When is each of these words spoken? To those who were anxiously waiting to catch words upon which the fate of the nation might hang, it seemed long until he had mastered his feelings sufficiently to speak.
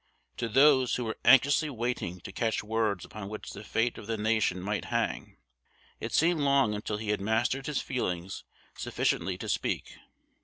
To 0.37 0.49
those 0.49 0.95
who 0.95 1.03
were 1.05 1.19
anxiously 1.23 1.69
waiting 1.69 2.21
to 2.21 2.31
catch 2.31 2.63
words 2.63 3.05
upon 3.05 3.29
which 3.29 3.51
the 3.51 3.63
fate 3.63 3.99
of 3.99 4.07
the 4.07 4.17
nation 4.17 4.59
might 4.59 4.85
hang, 4.85 5.37
it 5.99 6.11
seemed 6.11 6.39
long 6.39 6.73
until 6.73 6.97
he 6.97 7.09
had 7.09 7.21
mastered 7.21 7.67
his 7.67 7.81
feelings 7.83 8.43
sufficiently 8.75 9.37
to 9.37 9.47
speak. 9.47 9.99